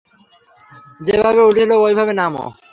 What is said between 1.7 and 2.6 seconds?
ঐভাবে নামো।